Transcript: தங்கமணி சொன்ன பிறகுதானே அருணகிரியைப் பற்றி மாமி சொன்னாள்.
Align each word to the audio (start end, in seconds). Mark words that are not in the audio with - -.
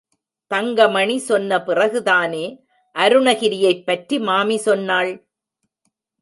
தங்கமணி 0.47 1.17
சொன்ன 1.17 1.57
பிறகுதானே 1.57 2.63
அருணகிரியைப் 2.95 3.85
பற்றி 3.85 4.19
மாமி 4.19 4.57
சொன்னாள். 4.57 5.11